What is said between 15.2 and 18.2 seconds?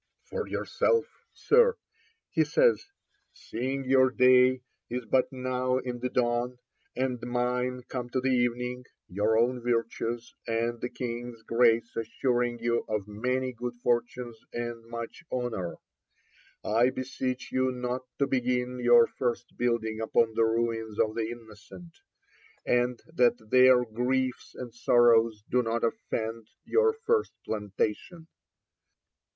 honour, I beseech you not